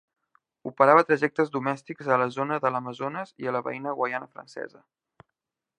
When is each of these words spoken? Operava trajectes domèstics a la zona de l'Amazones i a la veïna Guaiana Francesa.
Operava 0.69 1.03
trajectes 1.09 1.51
domèstics 1.57 2.09
a 2.15 2.17
la 2.21 2.27
zona 2.37 2.59
de 2.65 2.73
l'Amazones 2.77 3.35
i 3.45 3.51
a 3.51 3.53
la 3.57 3.65
veïna 3.69 3.93
Guaiana 4.01 4.31
Francesa. 4.35 4.83